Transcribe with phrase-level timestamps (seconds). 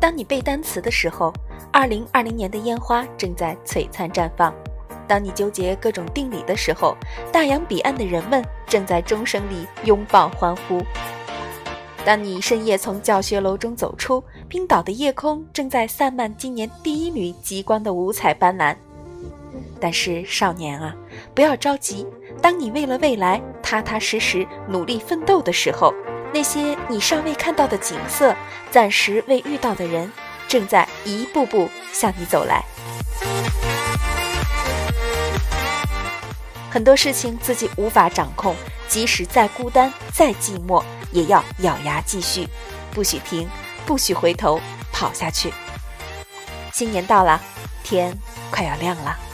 [0.00, 1.32] 当你背单词的时候，
[1.72, 4.52] 二零二零年的烟花正在璀璨绽放；
[5.08, 6.96] 当你纠结各种定理的时候，
[7.32, 10.78] 大洋彼岸的人们正在钟声里拥抱欢呼；
[12.04, 18.76] 当你深夜从教学楼中走出，冰岛的夜空正在散漫今年第一缕极光的五彩斑斓。
[19.80, 20.94] 但是，少年啊，
[21.34, 22.06] 不要着急。
[22.40, 25.92] 当你为了未来踏踏实实努力奋斗的时候，
[26.32, 28.36] 那些你尚未看到的景色，
[28.70, 30.12] 暂时未遇到的人，
[30.46, 32.64] 正在一步步向你走来。
[36.70, 38.54] 很多事情自己无法掌控，
[38.86, 42.46] 即使再孤单、再寂寞，也要咬牙继续，
[42.92, 43.48] 不许停，
[43.86, 44.60] 不许回头，
[44.92, 45.52] 跑下去。
[46.72, 47.40] 新年到了，
[47.82, 48.16] 天
[48.50, 49.27] 快要亮了。